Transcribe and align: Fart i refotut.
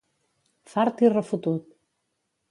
Fart 0.71 1.03
i 1.05 1.11
refotut. 1.13 1.69